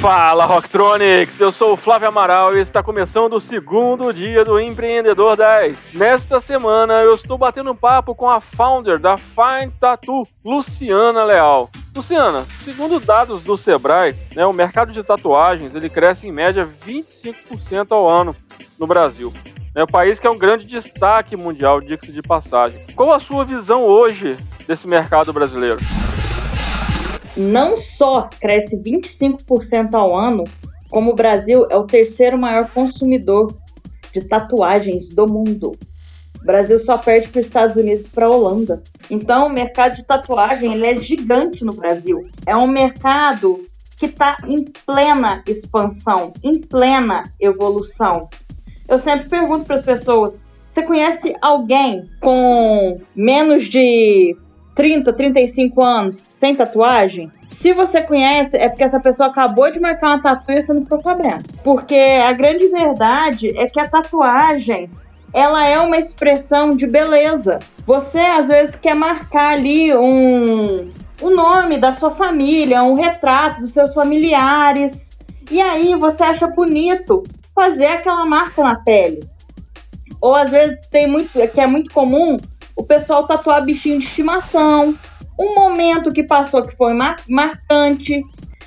[0.00, 5.36] Fala Rocktronics, eu sou o Flávio Amaral e está começando o segundo dia do Empreendedor
[5.36, 5.88] 10.
[5.92, 11.68] Nesta semana eu estou batendo um papo com a founder da Fine Tattoo, Luciana Leal.
[11.94, 17.88] Luciana, segundo dados do Sebrae, né, o mercado de tatuagens ele cresce em média 25%
[17.90, 18.34] ao ano
[18.78, 19.30] no Brasil.
[19.74, 22.86] É o país que é um grande destaque mundial, diga-se de passagem.
[22.96, 24.34] Qual a sua visão hoje
[24.66, 25.78] desse mercado brasileiro?
[27.36, 30.44] Não só cresce 25% ao ano,
[30.88, 33.56] como o Brasil é o terceiro maior consumidor
[34.12, 35.76] de tatuagens do mundo.
[36.42, 38.82] O Brasil só perde para os Estados Unidos e para a Holanda.
[39.10, 42.28] Então, o mercado de tatuagem ele é gigante no Brasil.
[42.46, 43.64] É um mercado
[43.96, 48.28] que está em plena expansão, em plena evolução
[48.90, 54.36] eu sempre pergunto para as pessoas: você conhece alguém com menos de
[54.80, 57.30] 30, 35 anos sem tatuagem?
[57.50, 60.80] Se você conhece, é porque essa pessoa acabou de marcar uma tatu e você não
[60.80, 61.44] ficou sabendo.
[61.62, 64.88] Porque a grande verdade é que a tatuagem
[65.34, 67.58] ela é uma expressão de beleza.
[67.84, 70.88] Você às vezes quer marcar ali um
[71.20, 75.10] o nome da sua família, um retrato dos seus familiares.
[75.50, 77.22] E aí você acha bonito
[77.54, 79.20] fazer aquela marca na pele.
[80.22, 82.38] Ou às vezes tem muito, que é muito comum,
[82.80, 84.94] o pessoal tatuar bichinho de estimação,
[85.38, 88.22] um momento que passou que foi mar marcante.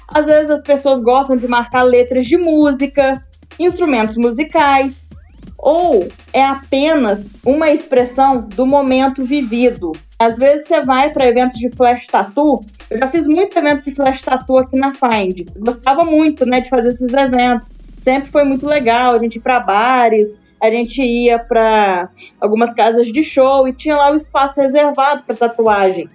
[0.08, 3.20] Às vezes as pessoas gostam de marcar letras de música,
[3.60, 5.10] instrumentos musicais,
[5.58, 9.94] ou é apenas uma expressão do momento vivido.
[10.20, 12.64] Às vezes você vai para eventos de flash tattoo.
[12.92, 15.48] Eu já fiz muito evento de flash tattoo aqui na Find.
[15.58, 19.16] Gostava muito, né, de fazer esses eventos sempre foi muito legal.
[19.16, 23.98] A gente ir para bares, a gente ia para algumas casas de show e tinha
[23.98, 26.10] lá o espaço reservado para tatuagem.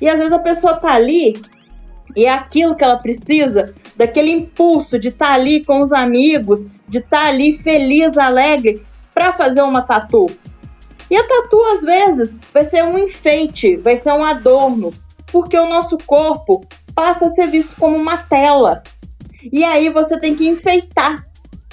[0.00, 1.42] E às vezes a pessoa tá ali
[2.14, 6.64] e é aquilo que ela precisa, daquele impulso de estar tá ali com os amigos,
[6.88, 10.30] de estar tá ali feliz, alegre para fazer uma tatu.
[11.10, 14.94] E a tatu às vezes vai ser um enfeite, vai ser um adorno,
[15.32, 18.80] porque o nosso corpo passa a ser visto como uma tela.
[19.52, 21.26] E aí você tem que enfeitar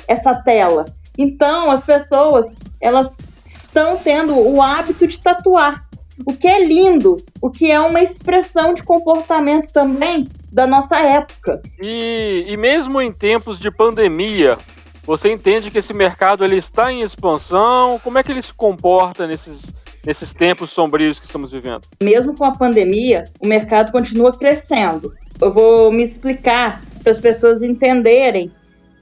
[0.08, 0.86] essa tela.
[1.20, 5.86] Então as pessoas elas estão tendo o hábito de tatuar,
[6.26, 11.62] o que é lindo, o que é uma expressão de comportamento também da nossa época.
[11.82, 14.58] E, e mesmo em tempos de pandemia,
[15.04, 18.00] você entende que esse mercado ele está em expansão?
[18.02, 19.74] Como é que ele se comporta nesses,
[20.06, 21.82] nesses tempos sombrios que estamos vivendo?
[22.02, 25.14] Mesmo com a pandemia, o mercado continua crescendo.
[25.42, 28.52] Eu vou me explicar para as pessoas entenderem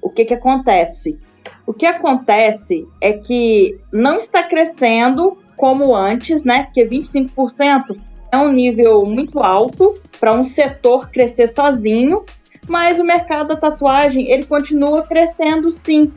[0.01, 1.19] o que, que acontece.
[1.67, 6.63] O que acontece é que não está crescendo como antes, né?
[6.63, 7.97] Porque 25%
[8.31, 12.23] é um nível muito alto para um setor crescer sozinho,
[12.69, 16.11] mas o mercado da tatuagem ele continua crescendo sim.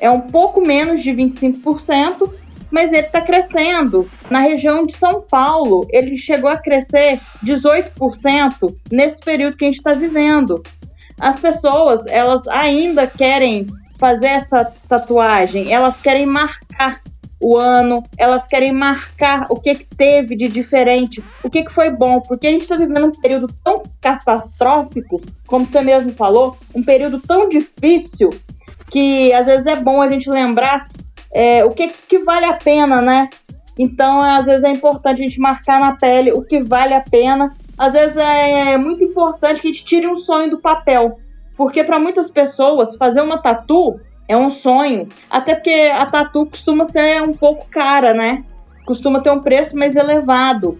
[0.00, 2.32] É um pouco menos de 25%,
[2.70, 4.08] mas ele está crescendo.
[4.30, 9.76] Na região de São Paulo, ele chegou a crescer 18% nesse período que a gente
[9.76, 10.62] está vivendo
[11.20, 13.66] as pessoas, elas ainda querem
[13.98, 17.00] fazer essa tatuagem, elas querem marcar
[17.40, 21.90] o ano, elas querem marcar o que, que teve de diferente, o que, que foi
[21.90, 26.82] bom, porque a gente está vivendo um período tão catastrófico, como você mesmo falou, um
[26.82, 28.30] período tão difícil
[28.90, 30.88] que às vezes é bom a gente lembrar
[31.32, 33.28] é, o que, que vale a pena, né?
[33.76, 37.50] Então, às vezes é importante a gente marcar na pele o que vale a pena
[37.76, 41.18] às vezes é muito importante que a gente tire um sonho do papel.
[41.56, 45.08] Porque para muitas pessoas, fazer uma tatu é um sonho.
[45.30, 48.44] Até porque a tatu costuma ser um pouco cara, né?
[48.84, 50.78] Costuma ter um preço mais elevado.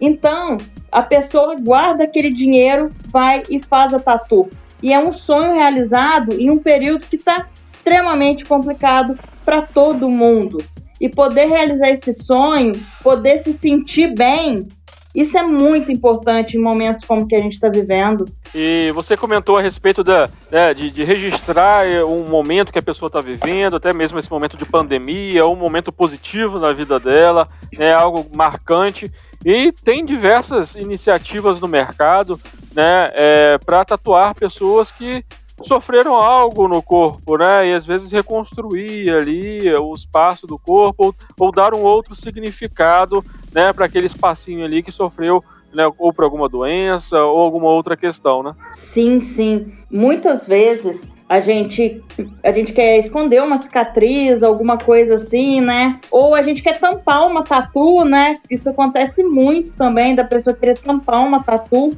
[0.00, 0.58] Então,
[0.90, 4.48] a pessoa guarda aquele dinheiro, vai e faz a tatu.
[4.82, 10.62] E é um sonho realizado em um período que está extremamente complicado para todo mundo.
[11.00, 14.68] E poder realizar esse sonho, poder se sentir bem,
[15.14, 18.26] isso é muito importante em momentos como que a gente está vivendo.
[18.52, 22.82] E você comentou a respeito da, né, de, de, registrar eh, um momento que a
[22.82, 27.48] pessoa está vivendo, até mesmo esse momento de pandemia, um momento positivo na vida dela,
[27.78, 29.10] é algo marcante.
[29.44, 32.40] E tem diversas iniciativas no mercado
[32.74, 35.24] né, é, para tatuar pessoas que
[35.62, 37.68] sofreram algo no corpo, né?
[37.68, 43.24] E às vezes reconstruir ali o espaço do corpo ou, ou dar um outro significado,
[43.54, 45.42] né, para aquele espacinho ali que sofreu
[45.72, 48.54] né, ou por alguma doença ou alguma outra questão, né?
[48.74, 49.72] Sim, sim.
[49.90, 52.02] Muitas vezes a gente
[52.42, 55.98] a gente quer esconder uma cicatriz, alguma coisa assim, né?
[56.10, 58.36] Ou a gente quer tampar uma tatu, né?
[58.48, 61.96] Isso acontece muito também da pessoa querer tampar uma tatu.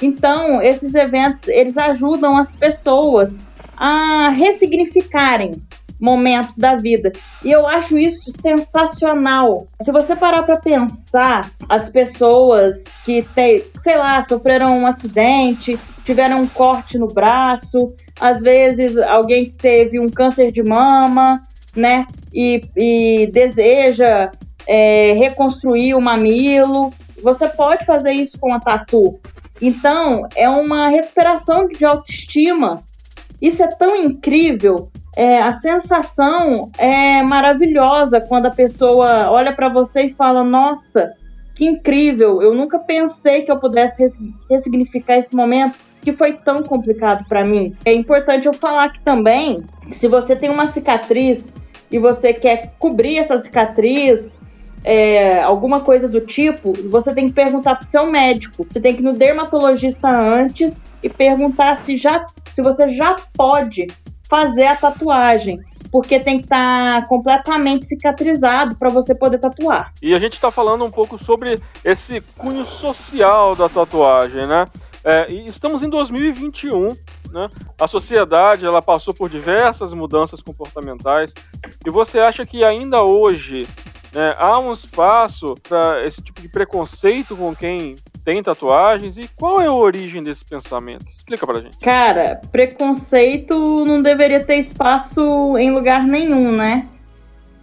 [0.00, 3.44] Então, esses eventos, eles ajudam as pessoas
[3.76, 5.60] a ressignificarem
[6.00, 7.12] momentos da vida.
[7.44, 9.66] E eu acho isso sensacional.
[9.82, 16.42] Se você parar para pensar, as pessoas que, tem, sei lá, sofreram um acidente, tiveram
[16.42, 21.42] um corte no braço, às vezes alguém que teve um câncer de mama,
[21.76, 24.32] né, e, e deseja
[24.66, 26.92] é, reconstruir o mamilo,
[27.22, 29.18] você pode fazer isso com a tatu.
[29.60, 32.82] Então, é uma recuperação de autoestima.
[33.40, 40.02] Isso é tão incrível é, a sensação é maravilhosa quando a pessoa olha para você
[40.02, 41.12] e fala: Nossa,
[41.56, 42.40] que incrível!
[42.40, 44.06] Eu nunca pensei que eu pudesse
[44.48, 47.74] ressignificar esse momento que foi tão complicado para mim.
[47.84, 51.52] É importante eu falar aqui também: se você tem uma cicatriz
[51.90, 54.38] e você quer cobrir essa cicatriz,
[54.84, 58.64] é, alguma coisa do tipo, você tem que perguntar pro seu médico.
[58.70, 63.88] Você tem que ir no dermatologista antes e perguntar se já se você já pode
[64.28, 65.60] fazer a tatuagem
[65.90, 69.92] porque tem que estar tá completamente cicatrizado para você poder tatuar.
[70.02, 74.66] E a gente está falando um pouco sobre esse cunho social da tatuagem, né?
[75.04, 76.88] É, estamos em 2021,
[77.30, 77.48] né?
[77.80, 81.32] A sociedade ela passou por diversas mudanças comportamentais
[81.86, 83.66] e você acha que ainda hoje
[84.18, 87.94] né, há um espaço para esse tipo de preconceito com quem
[88.24, 91.04] tem tatuagens e qual é a origem desse pensamento?
[91.16, 91.78] Explica pra gente.
[91.78, 96.88] Cara, preconceito não deveria ter espaço em lugar nenhum, né?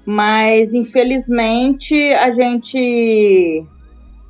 [0.06, 3.66] Mas infelizmente a gente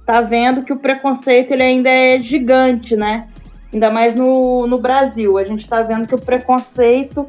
[0.04, 3.28] tá vendo que o preconceito ele ainda é gigante, né?
[3.72, 5.38] Ainda mais no, no Brasil.
[5.38, 7.28] A gente tá vendo que o preconceito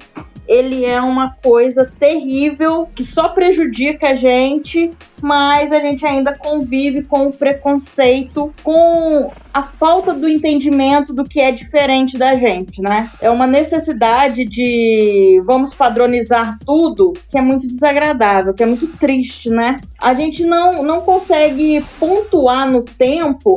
[0.48, 7.02] ele é uma coisa terrível que só prejudica a gente, mas a gente ainda convive
[7.02, 13.10] com o preconceito, com a falta do entendimento do que é diferente da gente, né?
[13.20, 19.50] É uma necessidade de vamos padronizar tudo que é muito desagradável, que é muito triste,
[19.50, 19.80] né?
[19.98, 23.56] A gente não, não consegue pontuar no tempo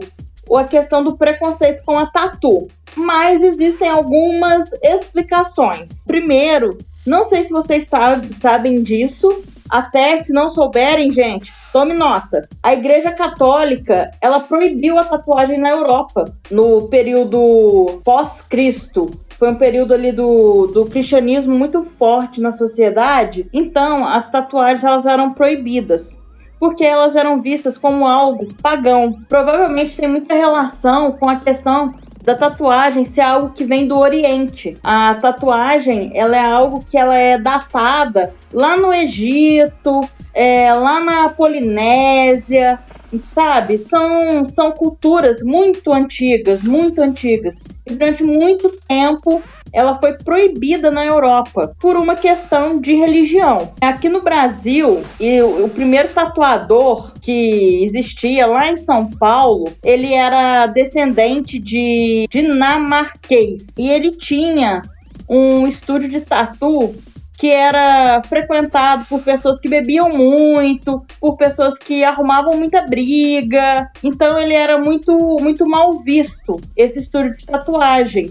[0.57, 2.67] a questão do preconceito com a tatu.
[2.95, 6.05] Mas existem algumas explicações.
[6.05, 12.49] Primeiro, não sei se vocês sabe, sabem disso, até se não souberem, gente, tome nota.
[12.61, 19.09] A Igreja Católica, ela proibiu a tatuagem na Europa no período pós-Cristo.
[19.37, 23.47] Foi um período ali do, do cristianismo muito forte na sociedade.
[23.53, 26.19] Então, as tatuagens elas eram proibidas
[26.59, 29.21] porque elas eram vistas como algo pagão.
[29.27, 34.77] Provavelmente tem muita relação com a questão da tatuagem ser algo que vem do Oriente.
[34.83, 41.29] A tatuagem, ela é algo que ela é datada lá no Egito, é, lá na
[41.29, 42.79] Polinésia,
[43.17, 43.77] sabe?
[43.77, 47.61] São, são culturas muito antigas, muito antigas.
[47.85, 49.41] E durante muito tempo
[49.71, 53.71] ela foi proibida na Europa por uma questão de religião.
[53.81, 60.67] Aqui no Brasil, o, o primeiro tatuador que existia lá em São Paulo, ele era
[60.67, 64.81] descendente de dinamarquês e ele tinha
[65.27, 66.95] um estúdio de tatu
[67.39, 73.89] que era frequentado por pessoas que bebiam muito, por pessoas que arrumavam muita briga.
[74.03, 78.29] Então ele era muito muito mal visto esse estúdio de tatuagem.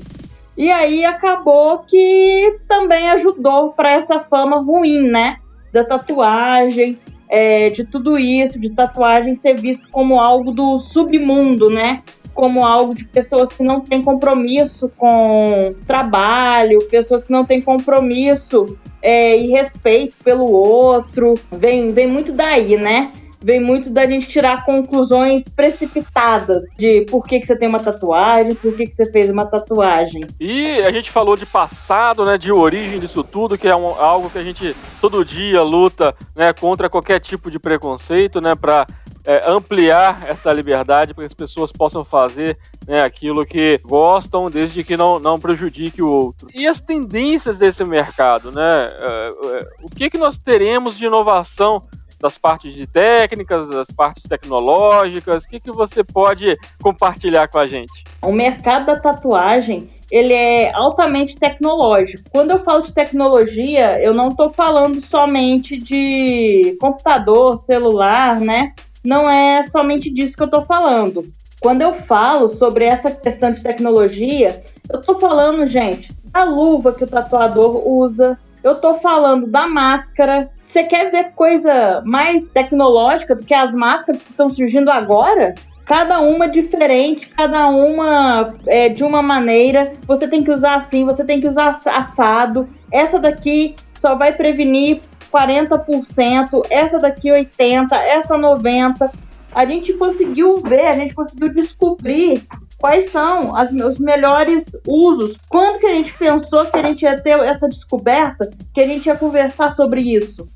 [0.59, 5.39] E aí acabou que também ajudou para essa fama ruim, né?
[5.73, 6.99] Da tatuagem,
[7.31, 12.03] é, de tudo isso, de tatuagem ser visto como algo do submundo, né?
[12.39, 18.79] Como algo de pessoas que não têm compromisso com trabalho, pessoas que não têm compromisso
[19.03, 21.35] é, e respeito pelo outro.
[21.51, 23.11] Vem, vem muito daí, né?
[23.41, 28.55] vem muito da gente tirar conclusões precipitadas de por que, que você tem uma tatuagem,
[28.55, 30.27] por que, que você fez uma tatuagem.
[30.41, 34.29] E a gente falou de passado, né, de origem disso tudo, que é um, algo
[34.29, 38.87] que a gente todo dia luta né, contra qualquer tipo de preconceito, né, para
[39.29, 42.57] é, ampliar essa liberdade para que as pessoas possam fazer
[42.87, 46.49] né, aquilo que gostam, desde que não, não prejudique o outro.
[46.55, 48.89] E as tendências desse mercado, né?
[48.91, 51.83] É, é, o que, que nós teremos de inovação
[52.19, 55.45] das partes de técnicas, das partes tecnológicas?
[55.45, 58.05] O que, que você pode compartilhar com a gente?
[58.23, 62.25] O mercado da tatuagem ele é altamente tecnológico.
[62.31, 68.73] Quando eu falo de tecnologia, eu não estou falando somente de computador, celular, né?
[69.05, 71.27] Não é somente disso que eu estou falando.
[71.61, 77.05] Quando eu falo sobre essa questão de tecnologia, eu estou falando, gente, da luva que
[77.05, 78.39] o tatuador usa.
[78.63, 80.51] Eu tô falando da máscara.
[80.65, 85.55] Você quer ver coisa mais tecnológica do que as máscaras que estão surgindo agora?
[85.85, 89.95] Cada uma diferente, cada uma é, de uma maneira.
[90.07, 92.69] Você tem que usar assim, você tem que usar assado.
[92.93, 95.01] Essa daqui só vai prevenir
[95.33, 99.11] 40%, essa daqui 80%, essa 90%.
[99.55, 102.47] A gente conseguiu ver, a gente conseguiu descobrir
[102.79, 105.37] quais são as, os melhores usos.
[105.49, 109.07] Quando que a gente pensou que a gente ia ter essa descoberta, que a gente
[109.07, 110.49] ia conversar sobre isso?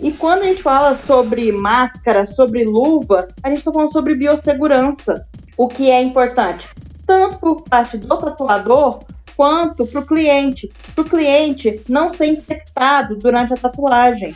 [0.00, 5.26] E quando a gente fala sobre máscara, sobre luva, a gente está falando sobre biossegurança,
[5.56, 6.68] o que é importante,
[7.06, 9.00] tanto por parte do tatuador
[9.36, 14.34] quanto para o cliente, para o cliente não ser infectado durante a tatuagem.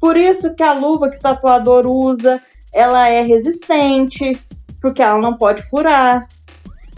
[0.00, 4.40] Por isso que a luva que o tatuador usa, ela é resistente,
[4.80, 6.26] porque ela não pode furar.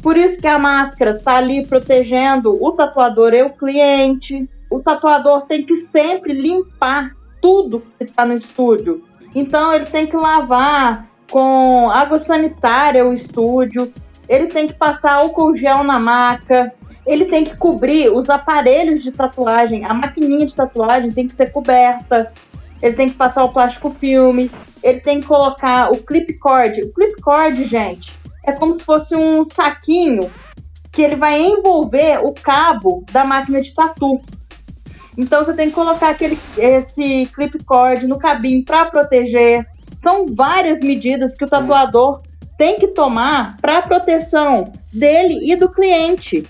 [0.03, 4.49] Por isso que a máscara está ali protegendo o tatuador e o cliente.
[4.71, 9.05] O tatuador tem que sempre limpar tudo que está no estúdio.
[9.35, 13.93] Então ele tem que lavar com água sanitária o estúdio,
[14.29, 16.73] ele tem que passar álcool gel na maca,
[17.07, 21.53] ele tem que cobrir os aparelhos de tatuagem, a maquininha de tatuagem tem que ser
[21.53, 22.33] coberta,
[22.81, 24.51] ele tem que passar o plástico filme,
[24.83, 26.83] ele tem que colocar o clip cord.
[26.83, 30.31] O clip cord, gente, é como se fosse um saquinho
[30.93, 34.21] que ele vai envolver o cabo da máquina de tatu.
[35.17, 39.67] Então você tem que colocar aquele, esse clip cord no cabinho para proteger.
[39.93, 42.21] São várias medidas que o tatuador
[42.59, 46.47] tem que tomar para proteção dele e do cliente.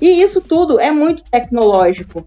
[0.00, 2.26] E isso tudo é muito tecnológico.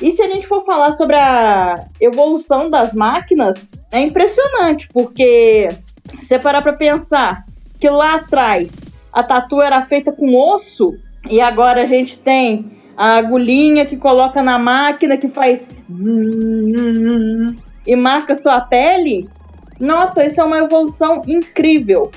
[0.00, 5.70] E se a gente for falar sobre a evolução das máquinas, é impressionante, porque
[6.20, 7.44] você parar para pensar
[7.80, 10.94] que lá atrás a tatu era feita com osso
[11.28, 15.68] e agora a gente tem a agulhinha que coloca na máquina que faz
[17.86, 19.28] e marca sua pele.
[19.80, 22.10] Nossa, isso é uma evolução incrível.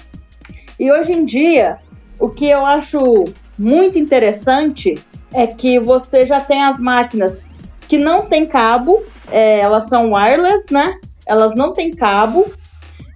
[0.80, 1.78] E hoje em dia,
[2.20, 3.26] o que eu acho
[3.58, 5.02] muito interessante
[5.34, 7.46] é que você já tem as máquinas
[7.88, 10.98] que não tem cabo, é, elas são wireless, né?
[11.26, 12.52] Elas não têm cabo.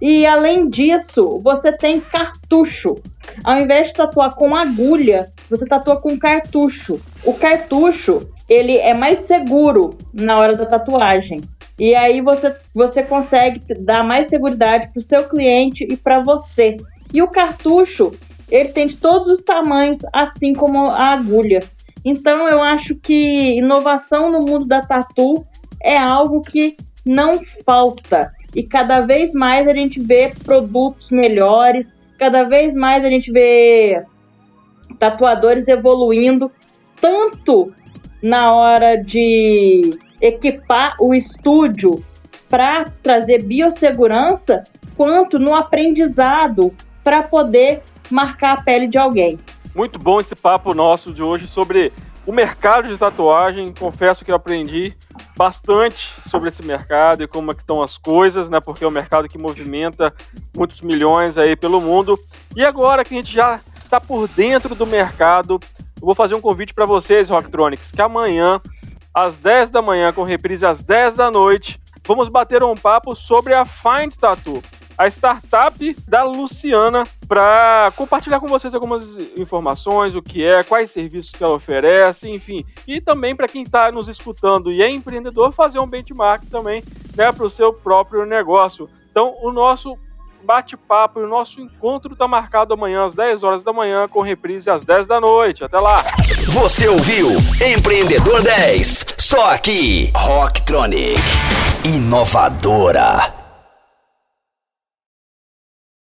[0.01, 2.97] E além disso, você tem cartucho.
[3.43, 6.99] Ao invés de tatuar com agulha, você tatua com cartucho.
[7.23, 11.41] O cartucho, ele é mais seguro na hora da tatuagem.
[11.77, 16.77] E aí você, você consegue dar mais segurança para o seu cliente e para você.
[17.13, 18.13] E o cartucho,
[18.51, 21.63] ele tem de todos os tamanhos, assim como a agulha.
[22.03, 25.45] Então eu acho que inovação no mundo da tatu
[25.81, 28.31] é algo que não falta.
[28.55, 34.03] E cada vez mais a gente vê produtos melhores, cada vez mais a gente vê
[34.97, 36.51] tatuadores evoluindo
[36.99, 37.73] tanto
[38.21, 42.03] na hora de equipar o estúdio
[42.49, 44.63] para trazer biossegurança,
[44.97, 49.39] quanto no aprendizado para poder marcar a pele de alguém.
[49.75, 51.93] Muito bom esse papo nosso de hoje sobre
[52.25, 53.73] o mercado de tatuagem.
[53.73, 54.95] Confesso que eu aprendi
[55.35, 58.59] bastante sobre esse mercado e como é estão as coisas, né?
[58.59, 60.13] Porque é um mercado que movimenta
[60.55, 62.19] muitos milhões aí pelo mundo.
[62.55, 65.59] E agora que a gente já está por dentro do mercado,
[65.99, 68.61] eu vou fazer um convite para vocês, Rocktronics, que amanhã,
[69.13, 73.53] às 10 da manhã, com reprise às 10 da noite, vamos bater um papo sobre
[73.53, 74.61] a Find Tattoo,
[74.99, 81.31] a startup da Luciana, para compartilhar com vocês algumas informações, o que é, quais serviços
[81.31, 82.65] que ela oferece, enfim.
[82.85, 86.83] E também para quem está nos escutando e é empreendedor, fazer um benchmark também
[87.15, 88.89] né, para o seu próprio negócio.
[89.09, 89.97] Então, o nosso
[90.43, 94.69] bate-papo e o nosso encontro está marcado amanhã às 10 horas da manhã, com reprise
[94.69, 95.63] às 10 da noite.
[95.63, 96.03] Até lá!
[96.49, 97.29] Você ouviu
[97.65, 101.21] Empreendedor 10, só aqui, Rocktronic,
[101.85, 103.38] inovadora.